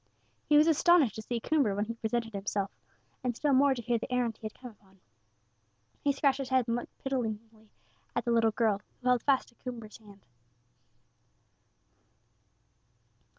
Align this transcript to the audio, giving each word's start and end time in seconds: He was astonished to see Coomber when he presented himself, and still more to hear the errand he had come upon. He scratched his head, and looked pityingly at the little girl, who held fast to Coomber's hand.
He 0.49 0.57
was 0.57 0.65
astonished 0.65 1.13
to 1.13 1.21
see 1.21 1.39
Coomber 1.39 1.75
when 1.75 1.85
he 1.85 1.93
presented 1.93 2.33
himself, 2.33 2.71
and 3.23 3.35
still 3.35 3.53
more 3.53 3.75
to 3.75 3.83
hear 3.83 3.99
the 3.99 4.11
errand 4.11 4.35
he 4.37 4.45
had 4.47 4.55
come 4.59 4.71
upon. 4.71 4.99
He 6.03 6.11
scratched 6.11 6.39
his 6.39 6.49
head, 6.49 6.67
and 6.67 6.75
looked 6.75 6.97
pityingly 7.03 7.69
at 8.15 8.25
the 8.25 8.31
little 8.31 8.49
girl, 8.49 8.81
who 9.03 9.07
held 9.09 9.21
fast 9.21 9.49
to 9.49 9.55
Coomber's 9.63 9.97
hand. 9.99 10.25